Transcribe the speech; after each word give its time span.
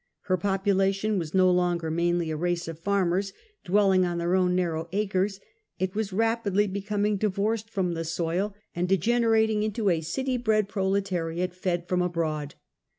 Her 0.21 0.35
population 0.37 1.19
was 1.19 1.35
no 1.35 1.51
longer 1.51 1.91
mainly 1.91 2.31
a 2.31 2.35
race 2.35 2.67
of 2.67 2.79
farmers 2.79 3.33
dwelling 3.63 4.03
on 4.03 4.17
their 4.17 4.33
own 4.33 4.55
narrow 4.55 4.89
acres; 4.91 5.39
it 5.77 5.93
was 5.93 6.11
ra|>idly 6.11 6.65
becoming 6.65 7.17
divorced 7.17 7.69
from 7.69 7.93
the 7.93 8.03
soil, 8.03 8.55
and 8.75 8.89
degenerating 8.89 9.61
into 9.61 9.83
PEOVINCIAL 9.83 9.91
ADMINISTRATION 9.91 10.01
5 10.01 10.01
a 10.01 10.09
city 10.33 10.37
bred 10.37 10.67
proletariate 10.69 11.53
fed 11.53 11.87
from 11.87 12.01
abroad. 12.01 12.55